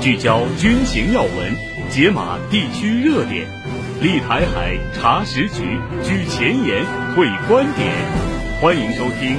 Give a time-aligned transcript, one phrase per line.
[0.00, 1.54] 聚焦军情要闻，
[1.90, 3.46] 解码地区热点，
[4.00, 7.92] 立台海查实局，举前沿会观点。
[8.62, 9.36] 欢迎收听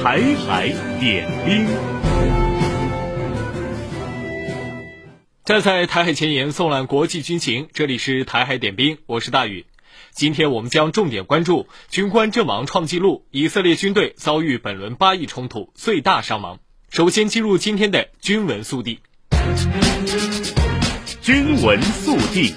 [0.04, 0.68] 《台海
[1.00, 1.66] 点兵》。
[5.44, 7.66] 站在台海前沿，送览国际军情。
[7.72, 9.66] 这里是《台海点兵》，我是大宇。
[10.12, 16.60] 今天我们将重点关注军官阵亡创纪录，以色列军队遭遇本轮巴以冲突最大伤亡。
[16.88, 19.00] 首先进入今天的军闻速递。
[21.20, 22.52] 军闻速递。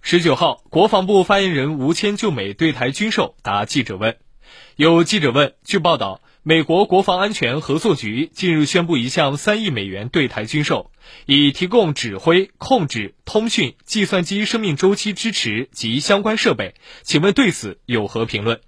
[0.00, 4.16] 十九号，国防部发言人吴谦就美对台军售答记者问。
[4.76, 10.90] 有记者问，据报道，美国国防安全合作局近日宣布一项三亿美元对台军售，
[11.26, 18.60] 以提供指挥、控制、通讯、计算机生命周期支持及相关设备，请问对此有何评论？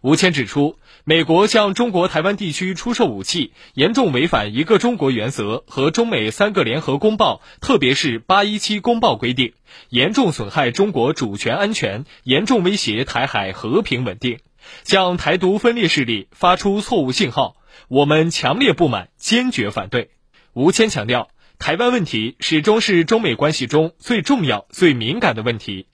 [0.00, 9.54] 吴谦指出，美国向中国台湾地区出售武器，严重违反一个中国原则和中美三个联合公报，特别是八一七公报规定，
[9.88, 14.40] 严重损害中国主权安全，严重威胁台海和平稳定，
[14.84, 17.56] 向台独分裂势力发出错误信号，
[17.88, 20.10] 我们强烈不满，坚决反对。
[20.52, 25.86] 吴谦强调，台湾问题始终是中美关系中最重要、最敏感的问题。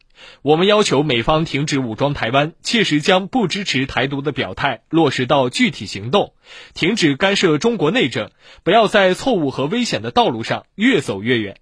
[0.43, 6.35] 我们要求美方停止武装台湾，切实将不支持台独的表态落实到具体行动，
[6.75, 8.31] 停止干涉中国内政，
[8.63, 11.57] 不要在错误和危险的道路上越走越远。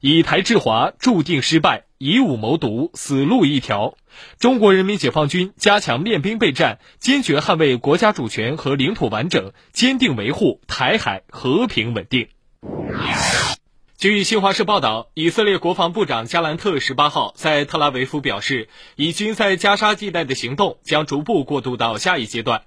[0.00, 3.94] 以台制华注定失败，以武谋独死路一条。
[4.38, 12.28] 中国人民解放军加强练兵备战，坚决捍卫国家主权和领土完整，坚定维护台海和平稳定。
[14.02, 22.62] 据新华社报道，以色列国防部长加兰特十八号在特拉维夫表示，以军在加沙地带的行动将逐步过渡到下一阶段。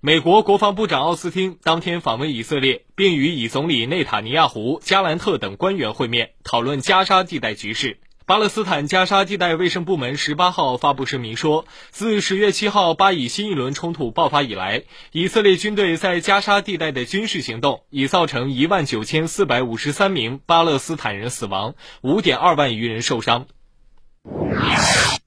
[0.00, 8.00] 美国国防部长奥斯汀当天访问以色列，并与以总理内塔尼亚胡、加兰特等官员会面，讨论加沙地带局势。
[8.24, 23.46] 巴勒斯坦加沙地带卫生部门十八号发布声明说，自十月七号巴以新一轮冲突爆发以来，以色列军队在加沙地带的军事行动已造成一万九千四百五十三名巴勒斯坦人死亡，五点二万余人受伤。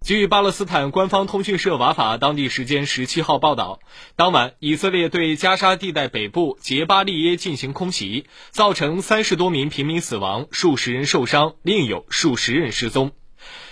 [0.06, 3.79] 据巴勒斯坦官方通讯社瓦法当地时间十七号报道，
[4.16, 13.13] 当晚以色列对加沙地带北部杰巴利耶进行空袭，造成三十多名平民死亡，数十人受伤，另有数十人失踪。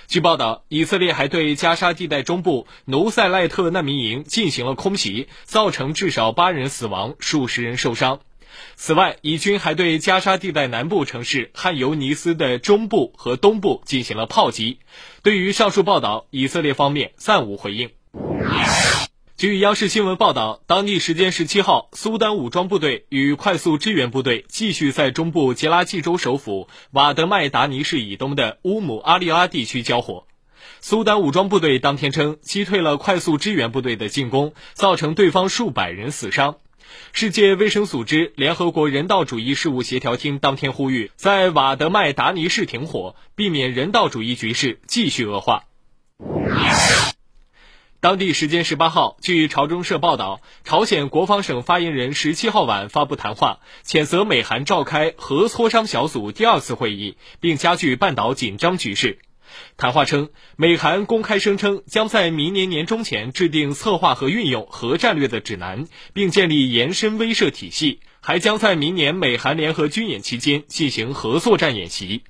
[0.08, 8.22] 据报道，以色列还对加沙地带中部努塞赖特难民营进行了空袭，造成至少八人死亡，数十人受伤。
[8.76, 14.80] 此外，以军还对加沙地带南部城市汉尤尼斯的中部和东部进行了炮击。
[15.22, 17.90] 对于上述报道，以色列方面暂无回应。
[19.36, 30.26] 据央视新闻报道，当地时间十七号，苏丹武装部队与快速支援部队继续在中部杰拉济州首府瓦德麦达尼市以东的乌姆阿利拉地区交火。
[30.80, 36.56] 苏丹武装部队当天称，击退了快速支援部队的进攻，造成对方数百人死伤。
[37.12, 45.64] 世界卫生组织联合国人道主义事务协调厅当天呼吁，在瓦德麦达尼市停火，避免人道主义局势继续恶化。
[48.00, 59.20] 当地时间十八号，据朝中社报道，朝鲜国防省发言人十七号晚发布谈话，谴责美韩召开核磋商小组第二次会议，并加剧半岛紧张局势。
[59.78, 72.24] 谈话称，美韩公开声称将在明年年中前制定策划和运用核战略的指南，并建立延伸威慑体系，还将在明年美韩联合军演期间进行核作战演习。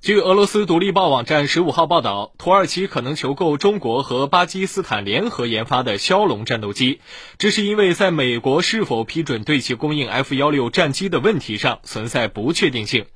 [0.00, 7.00] 据俄罗斯独立报网站十五号报道，土耳其可能求购中国和巴基斯坦联合研发的枭龙战斗机，
[7.36, 13.06] 这是因为在美国是否批准对其供应 F 幺六战机的问题上存在不确定性，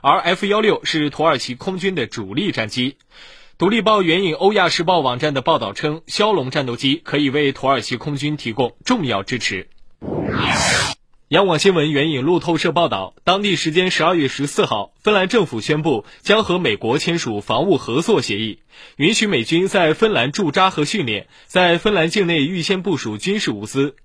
[0.00, 2.96] 而 F 幺六是土耳其空军的主力战机。
[3.56, 9.68] 独立报援引欧亚时报网站的报道称，枭龙战斗机可以为土耳其空军提供重要支持。
[11.32, 18.58] 央广新闻援引路透社报道，当地时间十二月十四号，芬兰政府宣布将和美国签署防务合作协议，
[18.96, 23.96] 允许美军在芬兰驻扎和训练，在芬兰境内预先部署军事物资。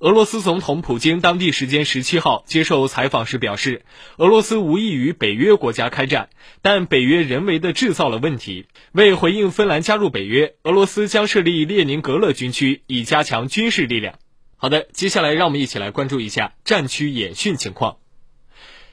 [0.00, 3.86] 俄罗斯总统普京当地时间十七号接受采访时表示，
[4.18, 6.28] 俄罗斯无意与北约国家开战，
[6.60, 8.66] 但北约人为地制造了问题。
[8.92, 14.16] 为回应芬兰加入北约，俄罗斯将设立列宁格勒军区，以加强军事力量。
[14.64, 17.98] 好的，接下来让我们一起来关注一下战区演训情况。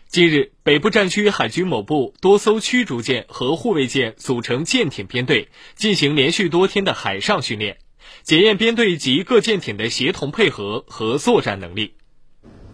[0.09, 7.77] 近日，北部战区海军某部多艘驱逐舰和护卫舰组成舰艇编队，进行连续多天的海上训练，
[8.21, 11.94] 检验编队及各舰艇的协同配合和作战能力。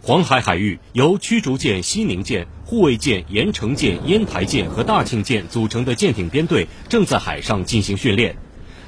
[0.01, 8.35] 黄海海域由驱逐舰西宁舰、护卫舰盐城舰、烟台舰和大庆舰组成的舰艇编队正在海上进行训练。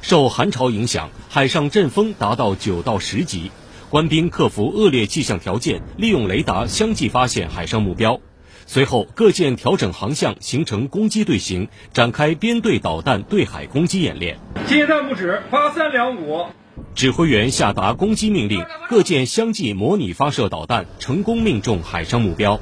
[0.02, 3.52] 受寒潮影响，海上阵风达到九到十级，
[3.90, 8.22] 官兵克服恶劣气象条件，利用雷达相继发现海上目标。
[8.68, 14.38] 随后，各舰调整航向，形成攻击队形，展开编队导弹对海攻击演练。
[14.68, 16.46] 接弹不止八三两五。
[16.94, 22.60] 指挥员下达攻击命令，各舰相继模拟发射导弹，成功命中海上目标。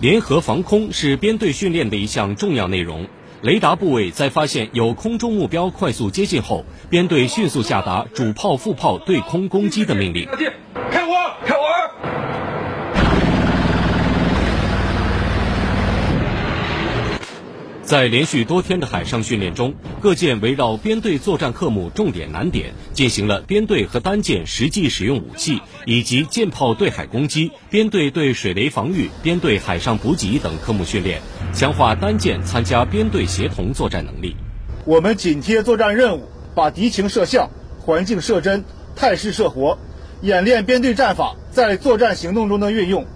[0.00, 3.08] 联合防空是编队训练的一项重要内容。
[3.42, 10.26] 雷达部位在发现有空中目标快速接近后，编队迅速下达主炮、副炮对空攻击的命令。
[10.90, 11.12] 开火！
[11.44, 11.65] 开火！
[17.86, 31.20] 在连续多天的海上训练中，各舰围绕编队作战科目重点难点，进行了编队和单舰实际使用武器，以及舰炮对海攻击、编队对水雷防御、编队海上补给等科目训练，
[31.54, 34.34] 强化单舰参加编队协同作战能力。
[34.84, 38.64] 我们紧贴作战任务，把敌情设像、环境设真、
[38.96, 39.78] 态势设活，
[40.22, 43.06] 演练编队战法在作战行动中的运用。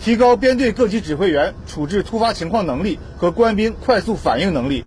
[0.00, 4.86] 提高编队各级指挥员处置突发情况能力和官兵快速反应能力。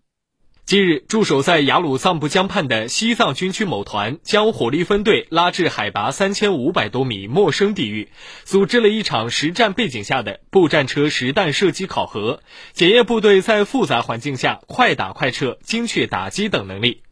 [0.66, 8.10] 近日，驻守在雅鲁藏布江畔的西藏军区某团将火力分队拉至海拔三千五百多米陌生地域，
[8.44, 12.40] 组织了一场实战背景下的步战车实弹射击考核，
[12.72, 17.04] 检验部队在复杂环境下快打快撤、精确打击等能力。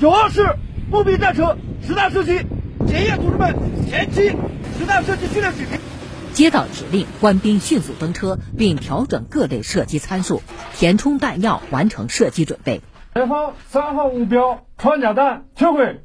[0.00, 0.56] 九号式
[0.90, 1.56] 步兵战车
[1.86, 2.40] 实弹射击，
[2.88, 3.54] 检验同志们
[3.88, 4.30] 前期
[4.78, 5.78] 实弹射击训练水平。
[6.34, 10.42] 接到指令，官兵迅速登车，并调整各类射击参数，
[10.74, 12.80] 填充弹药，完成射击准备。
[13.14, 16.00] 前方三号目标穿甲弹摧毁，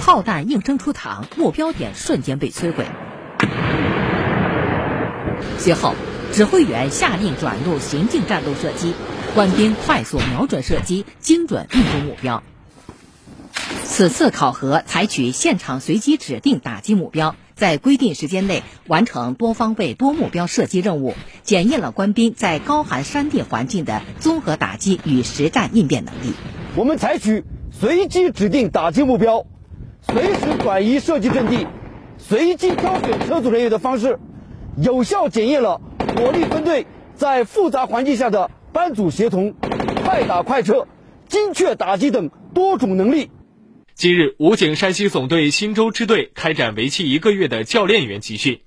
[0.00, 2.84] 炮弹应声出膛，目标点瞬间被摧毁。
[5.58, 5.94] 随后，
[6.32, 8.92] 指挥员下令转入行进战斗射击，
[9.36, 12.42] 官兵快速瞄准射击，精准命中目标。
[13.84, 26.34] 此次考核采取现场随机指定打击目标，在规定时间内完成多方位多目标射击任务，检验了官兵在高寒山地环境的综合打击与实战应变能力。
[26.74, 29.46] 我们采取随机指定打击目标、
[30.02, 31.66] 随时转移射击阵地、
[32.18, 34.18] 随机挑选车组人员的方式，
[34.76, 35.80] 有效检验了
[36.16, 39.54] 火力分队在复杂环境下的班组协同、
[40.04, 40.86] 快打快撤、
[41.28, 43.30] 精确打击等多种能力。
[43.96, 48.60] 近日，武警山西总队忻州支队开展为期一个月的教练员集训。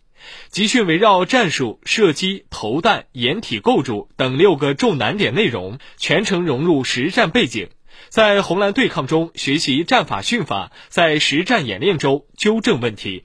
[0.50, 7.70] 集训围绕战术、射击、投弹、掩体构筑等六个重难点内容，全程融入实战背景，
[8.10, 13.22] 在红蓝对抗中学习战法训法，在实战演练中纠正问题。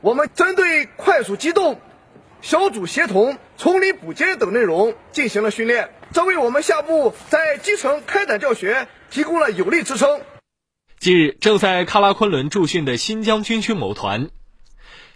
[0.00, 1.78] 我们针对快速机动、
[2.40, 10.22] 小组协同、丛林补给等内容进行了训练，这为我们下部在基层开展教学提供了有力支撑。
[11.02, 14.30] 近日，正在喀拉昆仑驻训的新疆军区某团，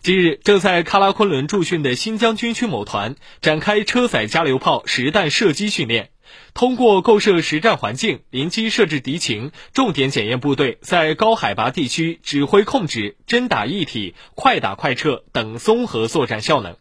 [0.02, 6.10] 近日正在喀拉昆仑驻训的新疆军区某团展开车载加榴炮实弹射击训练，
[6.54, 16.76] 通过构设实战环境、临机设置敌情，重点检验部队在高海拔地区指挥控制、真打一体、快打快撤等综合作战效能。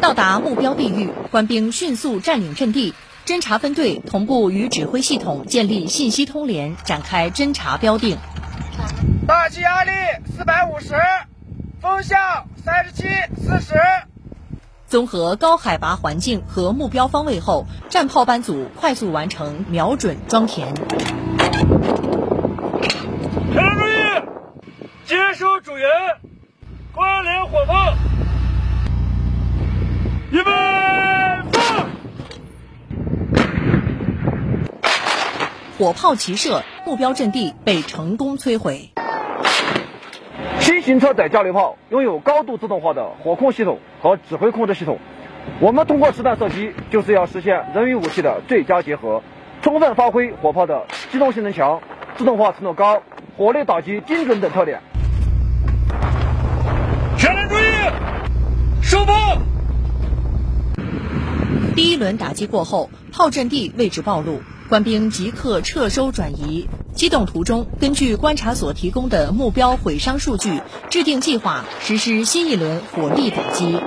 [0.00, 2.94] 到达目标地域，官兵迅速占领阵地。
[3.28, 8.16] 侦察分队同步与指挥系统建立信息通联，展开侦察标定。
[9.26, 9.90] 大气压力
[10.34, 10.94] 四百五十，
[11.78, 13.02] 风向三十七
[13.36, 13.74] 四十。
[14.86, 20.74] 综合高海拔环境和目标方位后，战炮班组快速完成瞄准装填。
[20.74, 21.66] 全体
[23.52, 24.22] 注意，
[25.04, 25.90] 接收主人，
[26.94, 27.92] 关联火炮，
[30.30, 30.50] 预备
[31.52, 31.90] 放。
[35.78, 38.90] 火炮齐射，目标阵地被成功摧毁。
[40.58, 44.98] 新型车载加榴炮拥有高度自动化的火控系统和指挥控制系统。
[45.60, 49.22] 我们通过实弹射击，就是要实现人与武器的最佳结合，
[49.62, 51.80] 充分发挥火炮的机动性能强、
[52.16, 53.00] 自动化程度高、
[53.36, 54.82] 火力打击精准等特点。
[57.16, 59.38] 全员注意，收炮！
[61.76, 64.42] 第一轮打击过后，炮阵地位置暴露。
[64.68, 70.60] 官兵即刻撤收转移，机动途中根据观察所提供的目标毁伤数据，
[70.90, 73.80] 制定计划实施新一轮火力打击，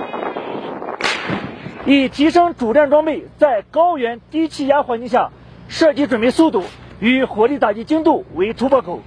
[1.86, 5.30] 以提升主战装备在高原低气压环境下
[5.68, 6.64] 射击准备速度
[6.98, 9.02] 与火力打击精度为突破口，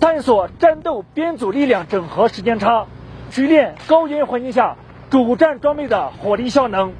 [0.00, 2.86] 探索战斗编组力量整合时间差，
[3.30, 4.78] 锤炼高原环境下
[5.10, 6.94] 主战装备的火力效能。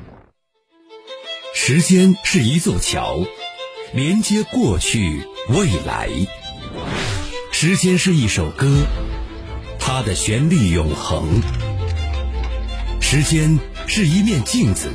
[1.55, 3.19] 时间是一座桥，
[3.93, 6.09] 连接过去未来。
[7.51, 8.87] 时间是一首歌，
[9.81, 11.43] 它的旋律永恒。
[13.01, 14.91] 时间是一面镜子，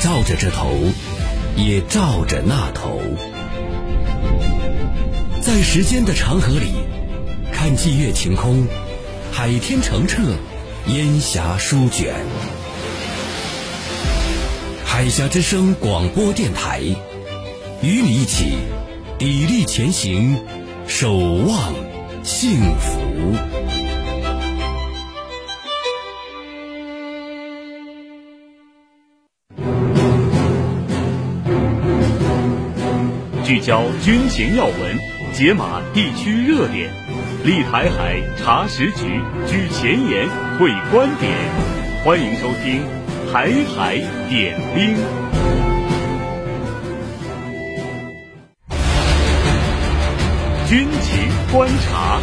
[0.00, 0.76] 照着这头，
[1.56, 3.00] 也照着那头。
[5.40, 6.72] 在时间的长河里，
[7.52, 8.66] 看霁月晴空，
[9.30, 10.20] 海天澄澈，
[10.88, 12.12] 烟霞舒卷。
[14.84, 16.82] 海峡之声广播电台，
[17.80, 18.58] 与你一起
[19.20, 20.36] 砥砺前行，
[20.88, 21.72] 守望
[22.24, 22.98] 幸福。
[33.44, 34.74] 聚焦军情要闻，
[35.32, 36.90] 解码地区热点，
[37.44, 41.32] 立台海查实局，举前沿，会观点。
[42.04, 42.82] 欢迎收听。
[43.32, 43.98] 台海
[44.30, 44.96] 点兵，
[50.68, 52.20] 军情观察。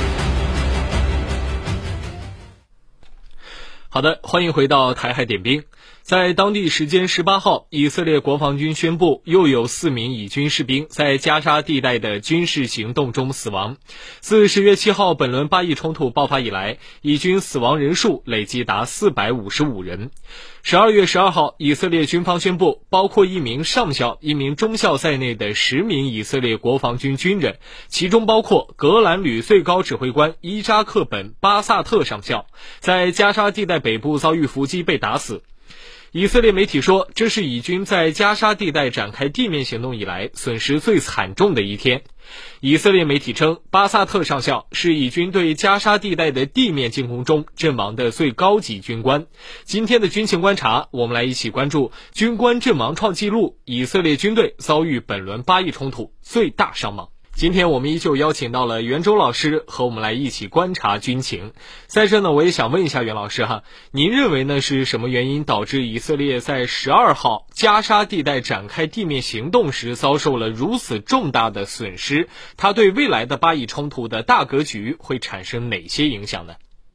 [3.89, 5.63] 好的，欢迎回到台海点兵。
[6.05, 13.77] 在当地时间十八号，以色列国防军宣布，又有四名以军士兵在加沙地带的军事行动中死亡。
[14.19, 20.12] 自十月七号本轮巴以冲突爆发以来，以军死亡人数累计达四百五十五人。
[20.62, 27.57] 十二月十二号，以色列军方宣布，包括一名上校、一名中校在内的十名以色列国防军军人，
[27.88, 32.45] 其中包括格兰旅最高指挥官伊扎克本巴萨特上校，
[32.79, 35.41] 在加沙地带北部遭遇伏击被打死。
[36.17, 42.03] 以色列媒体说，这是以军在加沙地带展开地面行动以来损失最惨重的一天。
[42.62, 49.27] 以色列媒体称，巴萨特上校是以军对加沙地带的地面进攻中阵亡的最高级军官。
[49.65, 57.10] 今天的军情观察，我们来一起关注军官阵亡创纪录，以色列军队遭遇本轮巴以冲突最大伤亡。
[57.35, 61.51] 今天我们依旧邀请到了袁周老师和我们来一起观察军情。
[61.85, 72.29] 在这呢，我也想问一下袁老师哈，您认为呢是什么原因导致以色列在十二号加沙地带展开地面行动时遭受了如此重大的损失？
[72.55, 76.53] 它对未来的巴以冲突的大格局会产生哪些影响呢？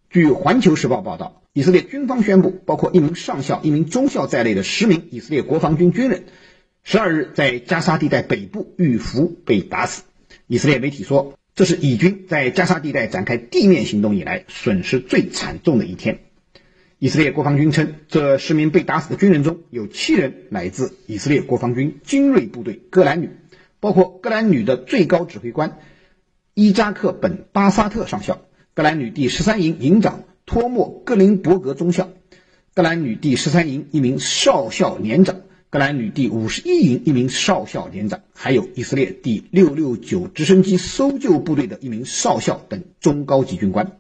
[0.09, 6.25] 据《环球时报》报道，以色列军方宣布，包括一名上校、一名中校在内的十名以色列国防军军人，
[6.83, 10.05] 十二日在加沙地带北部遇伏被打死。
[10.51, 16.23] 以色列媒体说，这是以军在加沙地带展开地面行动以来损失最惨重的一天。
[16.99, 23.31] 以色列国防军称，这十名被打死的军人中有七人来自以色列国防军精锐部队戈兰旅，
[23.79, 25.79] 包括戈兰旅的最高指挥官
[26.55, 28.43] 伊扎克本巴萨特上校、
[28.75, 32.11] 戈兰旅第十三营营长托莫格林伯格中校、
[32.75, 35.43] 戈兰旅第十三营一名少校连长。
[35.73, 43.93] 格兰旅第五十一营一名少校连长，还有以色列第六六九直升机搜救部队的一名少校等中高级军官。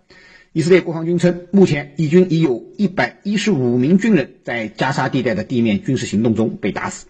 [0.52, 7.06] 以色列国防军称，目前以军已有一百一十五名军人在加沙地带的地面军事行动中被打死。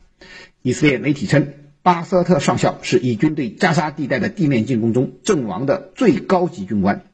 [0.61, 7.07] 以色列媒体称，巴萨特上校是以军对加沙地带的地面进攻中阵亡的最高级军官。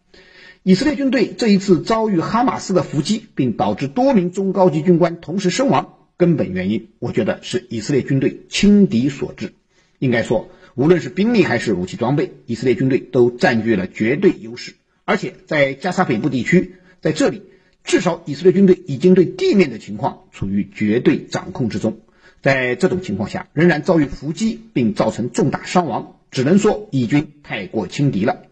[0.65, 5.93] 以色列军队这一次遭遇哈马斯的伏击，并导致多名中高级军官同时身亡。
[6.17, 9.53] 根本原因，我觉得是以色列军队轻敌所致。
[9.99, 14.75] 应该说，无论是兵力还是武器装备，以色列军队都占据了绝对优势。
[15.05, 17.43] 而且在加沙北部地区，在这里，
[17.85, 22.01] 至少以色列军队已经对地面的情况处于绝对掌控之中。
[22.43, 28.43] 在这种情况下，仍然遭遇伏击并造成重大伤亡，只能说以军太过轻敌了。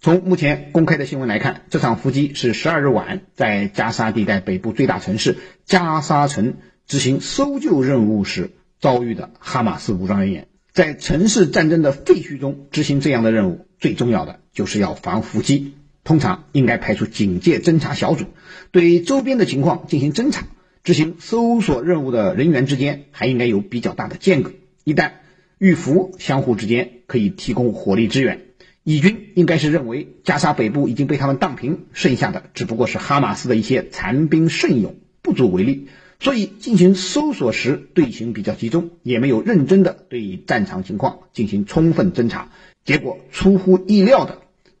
[0.00, 6.54] 从目前公开的新闻来看，这场伏击是十二日晚在加沙地带北部最大城市加沙城。
[6.86, 15.74] 执行搜救任务时遭遇的哈马斯武装人员，在城市战争的废墟中执行这样的任务，最重要的就是要防伏击。
[16.04, 18.24] 通常应该派出警戒侦察小组，
[18.72, 20.46] 对周边的情况进行侦查。
[20.82, 24.50] 执行搜索任务的人员之间还应该有比较大的间隔，
[24.82, 25.12] 一旦
[25.58, 28.46] 遇伏，相互之间可以提供火力支援。
[28.82, 35.86] 以军应该是认为加沙北部已经被他们荡平，剩下的只不过是哈马斯的一些残兵剩勇，不足为虑。
[36.22, 42.52] 所以进行搜索时队形比较集中，也没有认真的对战场情况进行充分侦查，
[42.84, 44.38] 结果出乎意料的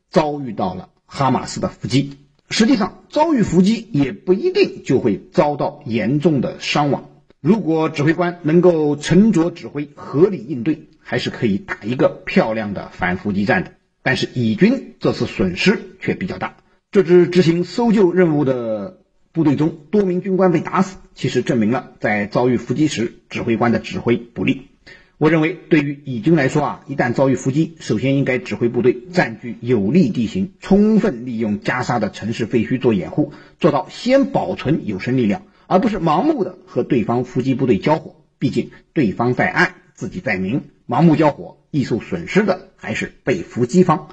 [0.08, 2.12] 遭遇到了哈马斯的伏击。
[2.48, 7.10] 实际上，遭遇伏击也不一定就会遭到严重的伤亡。
[7.40, 13.72] 如果指挥官能够沉着指挥、合理应对，还是可以打一个漂亮的反伏击战的。
[14.04, 16.56] 但是以军这次损失却比较大。
[16.92, 19.01] 这支执行搜救任务的
[19.32, 24.68] 部队中，多名军官被打死，其实证明了在遭遇伏击时，指挥官的指挥不力。
[25.16, 38.16] 我认为，对于以军来说啊，一旦遭遇伏击，首先应该指挥部队占据有利地形，充分利用加沙的城市废墟做掩护，做到先保存有生力量，而不是盲目的和对方伏击部队交火。
[38.38, 44.08] 毕竟对方在暗，自己在明，盲目交火，易受损失的还是被伏击方。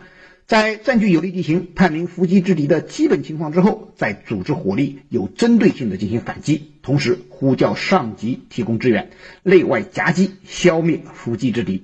[0.50, 9.12] 在占据有利地形、判明伏击之敌的基本情况之后，再组织火力，有针对性的进行反击，同时呼叫上级提供支援，
[9.44, 11.84] 内外夹击，消灭伏击之敌。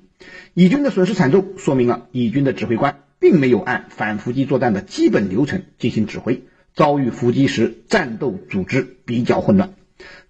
[0.56, 6.42] 以军的损失惨重，说明了以军的指挥官并没有按反伏击作战的基本流程进行指挥，
[6.74, 9.76] 遭遇伏击时，战斗组织比较混乱。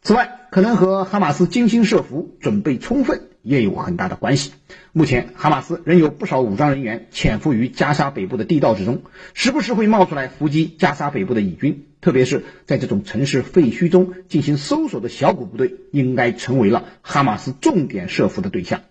[0.02, 4.52] 此外，可能和哈马斯精心设伏、准备充分也有很大的关系。
[4.92, 11.86] 目前，哈马斯仍有不少武装人员潜伏于加沙北部的地道之中，时不时会冒出来伏击加沙北部的以军。
[12.02, 18.82] 特别是在这种城市废墟中进行搜索的小股部队，应该成为了哈马斯重点设伏的对象。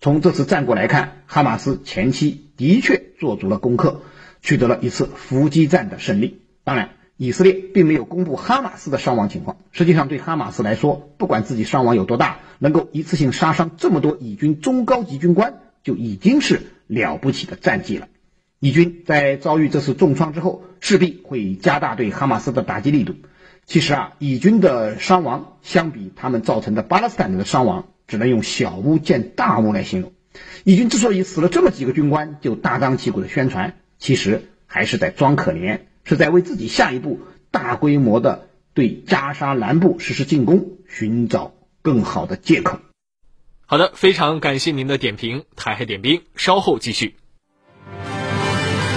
[0.00, 4.02] 从这次战果来看，哈马斯前期的确做足了功课，
[4.40, 6.40] 取得了一次伏击战的胜利。
[6.64, 6.90] 当然，
[7.22, 9.58] 以色列并没有公布哈马斯的伤亡情况。
[9.72, 18.08] 实际上，对哈马斯来说，不管自己伤亡有多大，能够一次性杀伤这么多以军中高级军官，就已经是了不起的战绩了。
[18.58, 23.14] 以军在遭遇这次重创之后，势必会加大对哈马斯的打击力度。
[23.66, 30.10] 其实啊，以军的伤亡相比他们造成的巴勒斯坦的伤亡，只能用小巫见大巫来形容。
[30.64, 35.80] 以军之所以死了这么几个军官，就大张旗鼓的宣传，其实还是在装可怜。
[36.10, 37.20] 是在为自己下一步
[37.52, 42.80] 大规模的对加沙南部实施进攻寻找更好的借口。
[43.64, 47.14] 好的，非常感谢您的点评，台海点兵稍后继续。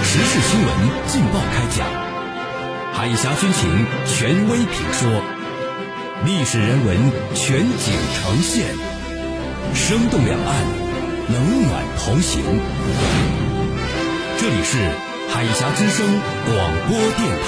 [0.02, 0.68] 时事新闻
[1.06, 1.86] 劲爆开讲，
[2.92, 5.22] 海峡军情权威评说，
[6.26, 6.98] 历史人文
[7.36, 8.66] 全景呈现，
[9.72, 10.64] 生动两岸，
[11.32, 12.42] 冷暖同行。
[14.36, 15.13] 这里是。
[15.28, 16.06] 海峡之声
[16.46, 16.54] 广
[16.88, 17.46] 播电台，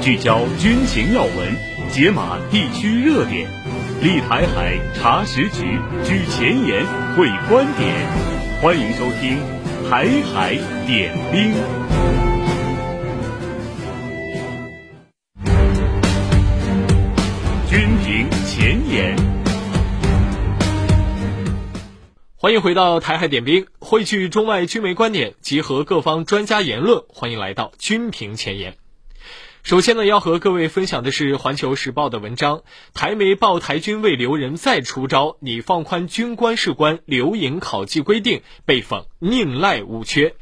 [0.00, 1.56] 聚焦军情要闻，
[1.90, 3.48] 解码地区热点，
[4.02, 6.84] 立台海查实局，举前沿
[7.16, 7.94] 会观点，
[8.60, 9.38] 欢迎收听
[9.90, 11.52] 《台海点兵》。
[22.48, 27.04] 欢迎回到台海点兵，汇聚中外军媒观点，集合各方专家言论。
[27.08, 28.78] 欢迎来到军评前沿。
[29.62, 32.62] 首先呢，要和各位分享的是《环球时报》的文章：
[32.94, 40.34] 台媒曝台军为留人再出招，拟放宽军官士官留营考绩规定，被讽宁赖无缺。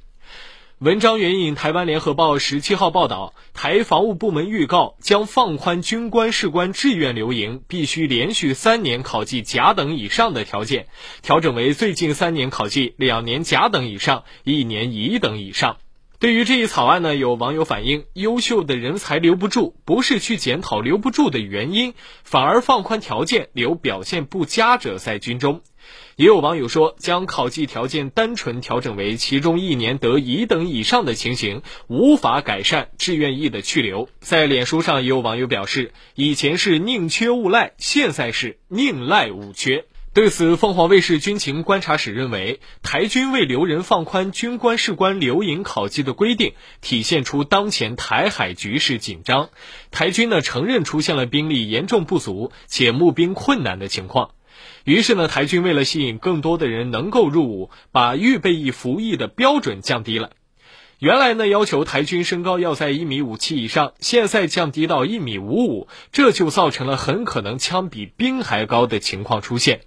[0.80, 10.88] 文章援引台湾联合报十七号报道，台防务部门预告将放宽军官士官志愿留营必须连续三年考绩甲等以上的条件，
[11.22, 15.78] 调整为最近三年考绩两年甲等以上，一年乙等以上。
[16.18, 25.62] 对于这一草案呢，有网友反映，优秀的人才留不住，不是去检讨留不住的原因，反而放宽条件，留表现不佳者在军中。
[26.16, 34.08] 也有网友说，将考绩条件单纯调整为其中一年得乙等以上的情形，无法改善志愿役的去留。
[34.20, 39.84] 在脸书上，也有网友表示，以前是宁缺毋赖，现在是宁赖无缺。
[40.14, 49.50] 对此，凤凰卫视军情观察室认为，台军为留人放宽军官士官留营考绩的规定，体现出当前台海局势紧张。
[49.90, 54.30] 台军呢承认出现了兵力严重不足且募兵困难的情况。
[54.86, 60.30] 于是呢，台军为了吸引更多的人能够入伍，把预备役服役的标准降低了。
[61.00, 69.80] 原来呢，要求台军身高要在一米五七以上，现在降低到一米五五，这就造成了很可能枪比兵还高的情况出现。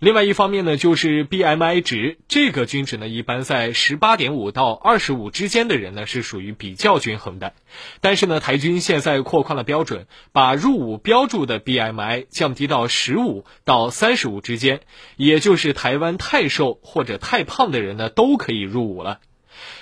[0.00, 7.52] 另外一方面呢，就是 BMI 值，这个均值呢，一般在十八点五到二十五之间的人呢，是属于比较均衡的。
[8.00, 14.80] 但是呢，台军现在扩宽了标准，把入伍标注的 BMI 降低到十五到三十五之间，
[15.16, 19.20] 也就是台湾太瘦或者太胖的人呢，都可以入伍了。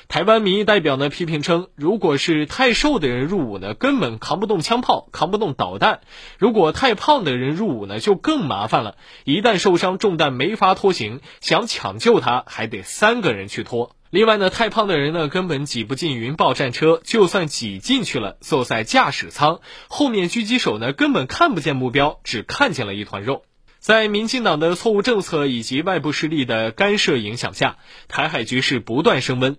[0.09, 5.99] 台湾民意代表呢批评称，如果是太瘦的人入伍呢，根本扛不动枪炮，扛不动导弹；
[6.39, 8.97] 如果太胖的人入伍呢，就更麻烦了。
[9.25, 13.95] 一旦受伤中弹没法拖行，想抢救他还得三个人去拖。
[14.09, 23.43] 另外呢，太胖的人呢，根本挤不进云豹战车，就算挤进去了，坐在驾驶舱，后面狙击手呢，根本看不见目标，只看见了一团肉。
[23.79, 27.77] 在民进党的错误政策以及外部势力的干涉影响下，
[28.09, 29.57] 台海局势不断升温。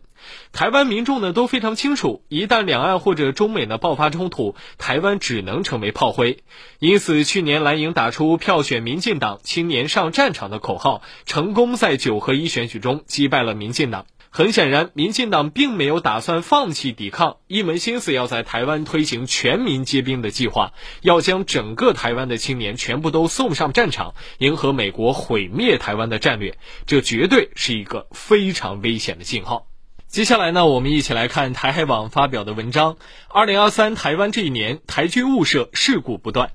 [0.51, 6.43] 台湾民众呢都非常清楚，一旦两岸或者中美呢爆发冲突，台湾只能成为炮灰。
[6.79, 14.05] 因此，去年蓝营打出“票选民进党，青年上战场”的口号，成功在九合一选举中击败了民进党。
[14.31, 26.59] 很显然，民进党并没有打算放弃抵抗，一门心思要在台湾推行全民皆兵的计划，要将整个台湾的青年全部都送上战场，迎合美国毁灭台湾的战略。
[26.85, 29.68] 这绝对是一个非常危险的信号。
[30.09, 36.49] 接下来呢，我们一起来看台海网发表的文章：二零二三台湾这一年，台军误射事故不断。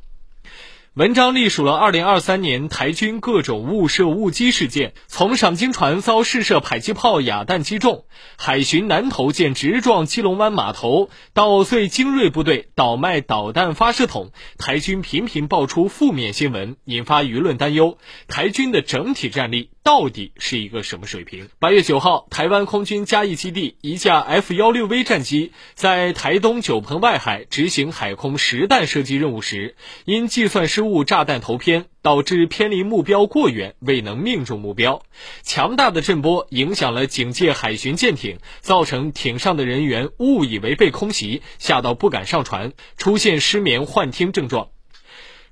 [0.94, 17.98] 文章隶属了2023年台军各种误射误击事件，从赏金船遭试射迫击炮哑弹击中，海巡南投舰直撞基隆湾码头，到最精锐部队倒卖导弹发射筒，台军频频爆出负面新闻，引发舆论担忧。
[18.26, 21.50] 台军的整体战力到底是一个什么水平？
[21.58, 35.02] 八月九号，台湾空军嘉义基地一架 F 幺六 V 战机在台东九鹏外海执行海空实弹射击任务时，因计算失误炸弹投偏，导致偏离目标过远，未能命中目标。
[35.42, 44.70] 强大的震波影响了警戒海巡舰艇，造成艇上的人员误以为被空袭，吓到不敢上船，出现失眠、幻听症状。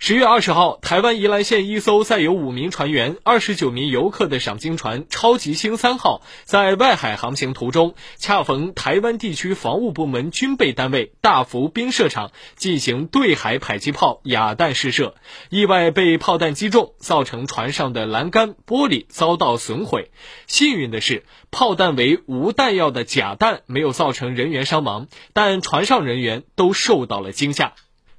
[0.05, 15.15] 十月二十号，台湾宜兰县一艘载有五名船员、二十九名游客的赏金船“超级星三号”在外海航行途中，恰逢台湾地区防务部门军备单位大福兵射场进行对海迫击炮哑弹试射，
[15.51, 20.11] 意外被炮弹击中，造成船上的栏杆、玻璃遭到损毁。
[20.49, 27.75] 幸运的是，炮弹为无弹药的假弹，没有造成人员伤亡，但船上人员都受到了惊吓。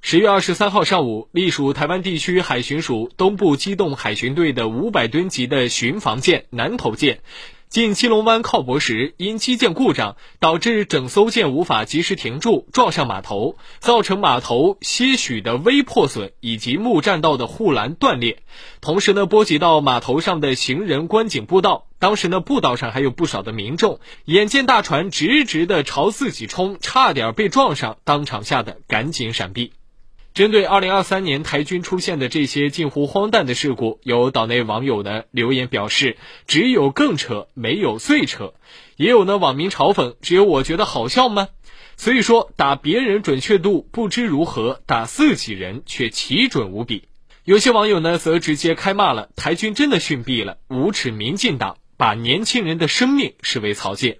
[0.06, 7.20] 十月二十三号上午，隶属台湾地区海巡署东部机动海巡队的五百吨级的巡防舰南投舰，
[7.70, 18.42] 进七隆湾靠泊时，因机件故障导致整艘舰无法及时停住，撞上码头，造成码头些许的微破损以及木栈道的护栏断裂，
[18.82, 21.86] 同时呢，波及到码头上的行人观景步道。
[21.98, 29.72] 当时呢，步道上还有不少的民众，眼见大船直直的朝自己冲，差点被撞上，当场吓得赶紧闪避。
[30.34, 36.16] 针对二零二三年台军出现的这些近乎荒诞的事故，有岛内网友呢留言表示
[36.48, 38.52] ：“只有更扯，没有最扯。”
[38.98, 41.50] 也有呢网民嘲讽：“只有我觉得好笑吗？”
[41.96, 47.04] 所以说，打别人准确度不知如何，打自己人却奇准无比。
[47.44, 54.18] 有些网友呢则直接开骂了：“台军真的逊毙了，无耻民进党，把年轻人的生命视为草芥。”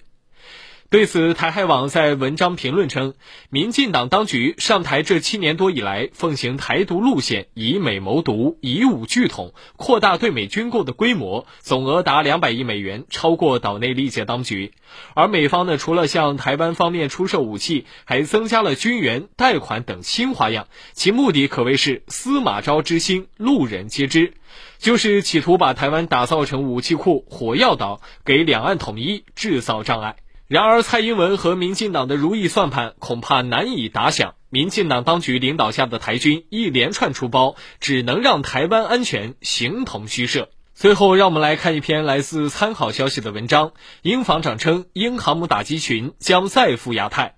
[0.95, 3.15] 对此，台海网在文章评论称，
[3.51, 14.71] 民进党当局上台这七年多以来，奉行台独路线，以美谋独，以武拒统，扩大对美军购的规模，总额达两百亿美元，超过岛内历届当局。
[15.15, 24.35] 而美方呢，除了向台湾方面出售武器，还增加了军援、贷款等新花样，其目的可谓是司马昭之心，路人皆知，
[24.79, 30.15] 就是企图把台湾打造成武器库、火药岛，给两岸统一制造障碍。
[30.55, 34.37] 然而，蔡英文和民进党的如意算盘恐怕难以打响。
[34.51, 40.51] 民进党当局领导下的台军一连串出包，只能让台湾安全形同虚设。
[40.73, 47.35] 最后，让我们来看一篇来自参考消息的文章：英防长称，英航母打击群将再赴亚太。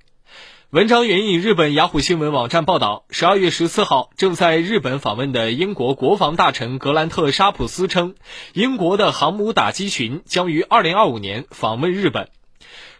[0.68, 8.14] 文章援引日本雅虎新闻网站报道，十二月十四号，正在日本访问的英国国防大臣格兰特·沙普斯称，
[8.52, 12.28] 英国的航母打击群将于二零二五年访问日本。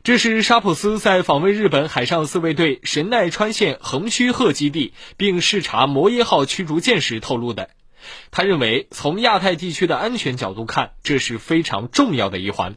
[0.06, 7.70] 这是沙普斯在访问日本海上自卫队神奈川县横须贺基地，并视察摩耶号驱逐舰时透露的。
[8.30, 12.76] 他认为，从亚太地区的安全角度看，这是非常重要的一环。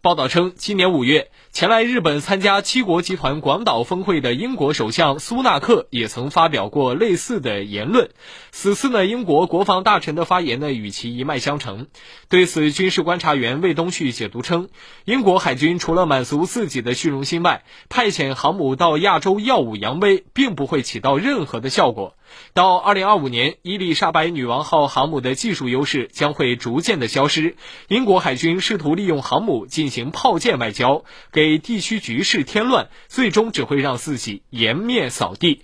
[0.00, 8.10] 报道称，今年五月前来日本参加七国集团广岛峰会的英国首相苏纳克也曾发表过类似的言论。
[8.52, 11.88] 此次呢，英国国防大臣的发言呢与其一脉相承。
[12.28, 14.68] 对此，军事观察员魏东旭解读称，
[15.04, 22.14] 英国海军除了满足自己的虚荣心外，派遣航母到亚洲耀武扬威，并不会起到任何的效果。
[22.52, 27.56] 到二零二五年，伊丽莎白女王号航母的技术优势将会逐渐的消失。
[27.88, 35.62] 英国海军试图利用航母进行炮舰外交，给地区局势添乱，最终只会让自己颜面扫地。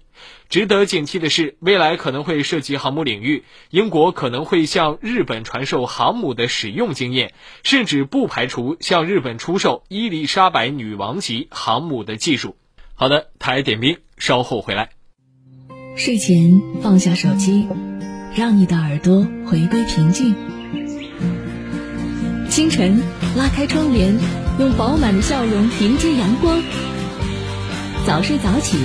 [0.48, 12.56] 值得警惕的是，未来可能会涉及航母领域，英国可能会向日本传授航母的使用经验，甚至不排除向日本出售伊丽莎白女王级航母的技术。
[12.94, 14.90] 好的，台点兵，稍后回来。
[15.96, 17.68] 睡前放下手机，
[18.34, 20.34] 让你的耳朵回归平静。
[22.50, 23.00] 清晨
[23.36, 24.18] 拉开窗帘，
[24.58, 26.60] 用饱满的笑容迎接阳光。
[28.06, 28.76] 早睡早起。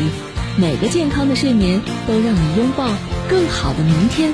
[0.57, 2.89] 每个健康的睡眠都让你拥抱
[3.29, 4.33] 更好的明天。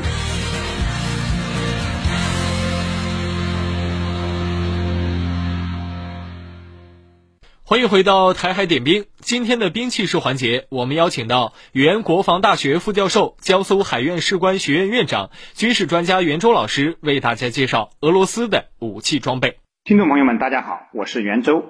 [7.67, 9.05] 欢迎回到台海点兵。
[9.17, 19.57] 今天的兵器室环节，我们邀请到原国防大学副教授、江苏海院士官学院院长、军事专家袁周老师为大家介绍俄罗斯的武器装备。
[19.83, 21.65] 听众朋友们，大家好，我是袁周。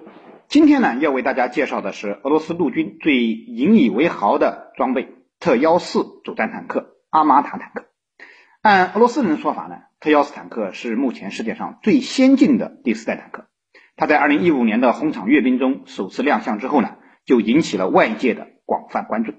[0.50, 5.08] 今天呢，要为大家介绍的是俄罗斯陆军最引以为豪的装备——
[5.40, 7.86] 特幺四主战坦克阿玛塔坦克。
[8.62, 13.46] 按俄罗斯人的说法呢，特幺四坦克是目前世界上最先进的第四代坦克。
[13.96, 19.34] 它在2015年的红场阅兵中首次亮相之后呢，就引起了外界的广泛关注。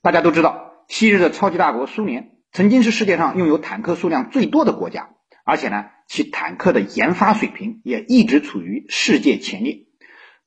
[0.00, 5.10] 大家都知道，昔日的超级大国苏联曾经是世界上拥有坦克数量最多的国家，
[5.44, 9.86] 而且呢，其坦克的研发水平也一直处于世界前列。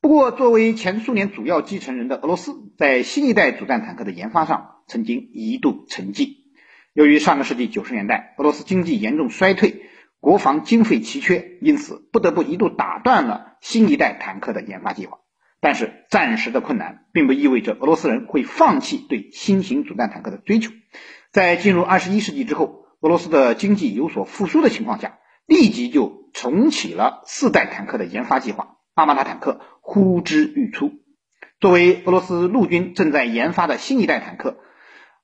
[0.00, 6.36] 不过，作为前苏联主要继承人的俄罗斯，在新一代主战坦克的研发上曾经一度沉寂。
[6.94, 9.87] 由于上个世纪九十年代俄罗斯经济严重衰退，
[10.20, 15.18] 国防经费奇缺，因此不得不一度打断了新一代坦克的研发计划。
[15.60, 20.70] 但是，暂时的困难并不意味着俄罗斯人会放弃对新型主战坦克的追求。
[21.32, 28.76] 在进入二十一世纪之后，俄罗斯的经济有所复苏的情况下，立即就重启了四代坦克的研发计划。
[28.94, 30.92] 阿玛塔坦克呼之欲出。
[31.60, 34.58] 作为俄罗斯陆军正在研发的新一代坦克，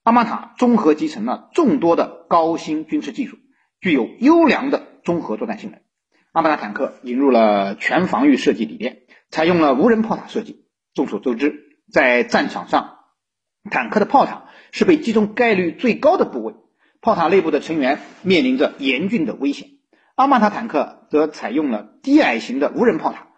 [0.03, 3.37] 阿玛塔综合集成了众多的高新军事技术，
[3.81, 5.81] 具有优良的综合作战性能。
[6.33, 10.65] 阿玛塔坦克引入了全防御设计理念，采用了无人炮塔设计。
[10.95, 12.97] 众所周知，在战场上，
[13.71, 16.55] 坦克的炮塔是被击中概率最高的部位，
[17.01, 19.69] 炮塔内部的成员面临着严峻的危险。
[20.17, 23.29] 阿玛塔坦克则采用了低矮型的无人炮塔。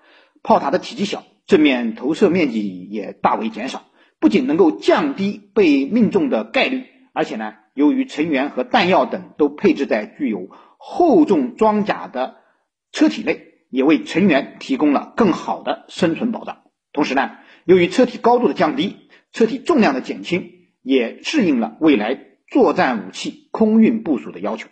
[0.43, 3.85] 炮塔的体积小，正面投射面积也大为减少，
[4.21, 10.49] 不仅能够降低被命中的概率，而且呢，由于成员和弹药等都配置在具有
[10.89, 12.37] 厚重装甲的
[12.93, 16.59] 车体内，也为成员提供了更好的生存保障。
[16.93, 17.33] 同时呢，
[17.65, 22.17] 由于车体高度的降低，车体重量的减轻，也适应了未来
[22.51, 24.69] 作战武器空运部署的要求。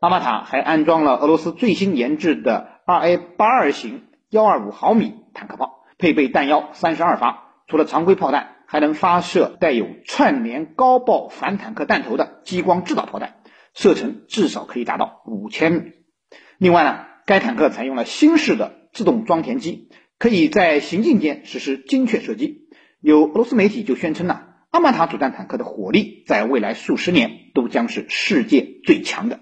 [0.00, 4.02] 阿玛塔还安装了俄罗斯最新研制的 2A82 型。
[4.30, 13.36] 幺二五毫米坦克炮配备弹药三十二发，除了常规炮弹，还能发射带有串联高爆反坦克弹头的激光制导炮弹，
[13.74, 15.92] 射程至少可以达到五千米。
[16.58, 22.68] 另外呢，该坦克采用了新式的自动装填机，可以在行进间实施精确射击。
[23.00, 29.40] 有俄罗斯媒体就宣称呢，阿玛塔主战坦克的火力在未来数十年都将是世界最强的。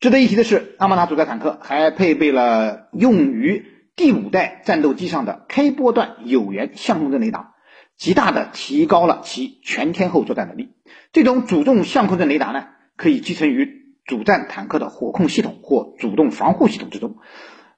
[0.00, 7.54] 值得一提的是，阿玛塔主战坦克还配备了用于第五代战斗机上的开波段有源相控阵雷达，
[7.96, 10.74] 极大的提高了其全天候作战能力。
[11.12, 17.16] 这种主动相控阵雷达呢，可以集成于主战坦克的火控系统或主动防护系统之中。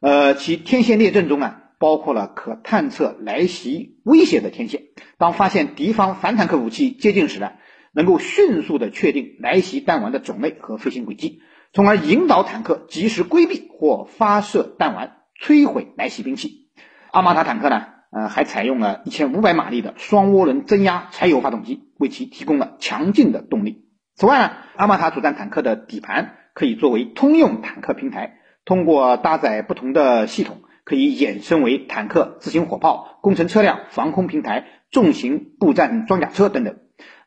[0.01, 4.83] 呃，其天线列阵中呢，包括了可探测来袭威胁的天线。
[5.19, 7.53] 当发现敌方反坦克武器接近时呢，
[7.93, 11.41] 能够迅速的确定来袭弹丸的种类和飞行轨迹，
[11.73, 15.17] 从而引导坦克及时规避或发射弹丸。
[15.41, 16.69] 摧毁来袭兵器，
[17.13, 23.85] 阿玛塔坦克呢，呃，还采用了一千五百马力的双涡轮增压柴油发动机，为其提供了强劲的动力。
[24.17, 36.77] 此外呢，阿玛塔主战坦克的底盘可以作为通用坦克平台，通过搭载不同的系统，可以衍生为坦克、自行火炮、工程车辆、防空平台、重型步战装甲车等等。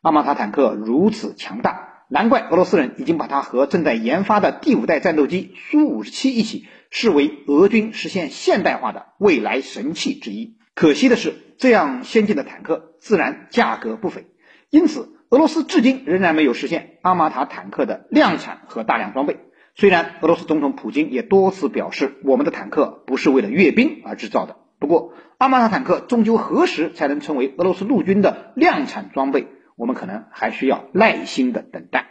[0.02, 1.90] 阿玛塔坦克如此强大。
[2.08, 10.56] 难怪俄罗斯人已经把它和正在研发的第五代战斗机苏五十七一起视为俄军实现现代化的未来神器之一。
[10.74, 14.28] 可惜的是，这样先进的坦克自然价格不菲，
[14.70, 19.38] 因此俄罗斯至今仍然没有实现阿玛塔坦克的量产和大量装备。
[19.76, 24.58] 虽然俄罗斯总统普京也多次表示，我们的坦克不是为了阅兵而制造的。
[24.78, 29.48] 不过，阿玛塔坦克终究何时才能成为俄罗斯陆军的量产装备？
[29.78, 32.08] 我们可能还需要耐心的等待。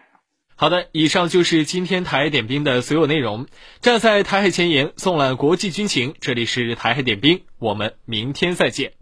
[0.57, 3.45] 好的，以上就是今天台海点兵的所有内容。
[3.83, 8.93] 站在台海前沿，送览国际军情，这里是台海点兵，我们明天再见。